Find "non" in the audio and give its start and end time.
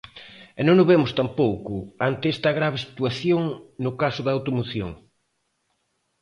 0.67-0.77